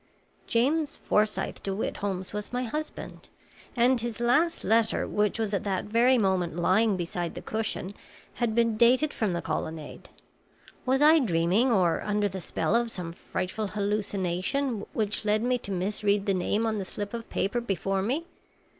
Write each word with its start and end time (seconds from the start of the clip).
"James 0.47 0.97
Forsythe 0.97 1.61
De 1.61 1.75
Witt 1.75 1.97
Holmes 1.97 2.33
was 2.33 2.51
my 2.51 2.63
husband, 2.63 3.29
and 3.75 4.01
his 4.01 4.19
last 4.19 4.63
letter, 4.63 5.07
which 5.07 5.37
was 5.37 5.53
at 5.53 5.63
that 5.63 5.85
very 5.85 6.17
moment 6.17 6.55
lying 6.55 6.97
beside 6.97 7.35
the 7.35 7.41
cushion, 7.43 7.93
had 8.33 8.55
been 8.55 8.77
dated 8.77 9.13
from 9.13 9.33
the 9.33 9.43
Colonnade. 9.43 10.09
Was 10.87 11.03
I 11.03 11.19
dreaming 11.19 11.71
or 11.71 12.01
under 12.01 12.27
the 12.27 12.41
spell 12.41 12.75
of 12.75 12.89
some 12.89 13.13
frightful 13.13 13.67
hallucination 13.67 14.87
which 14.93 15.23
led 15.23 15.43
me 15.43 15.59
to 15.59 15.71
misread 15.71 16.25
the 16.25 16.33
name 16.33 16.65
on 16.65 16.79
the 16.79 16.85
slip 16.85 17.13
of 17.13 17.29
paper 17.29 17.61
before 17.61 18.01
me? 18.01 18.25